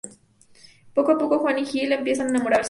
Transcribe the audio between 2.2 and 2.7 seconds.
a enamorarse.